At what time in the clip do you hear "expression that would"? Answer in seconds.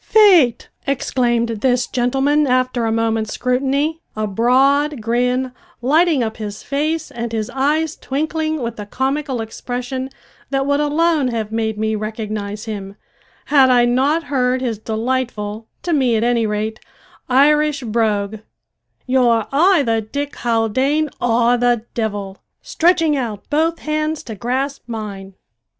9.41-10.79